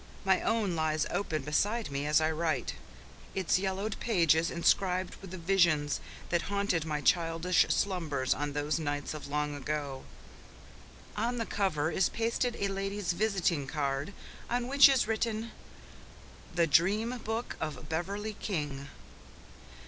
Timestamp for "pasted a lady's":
12.09-13.13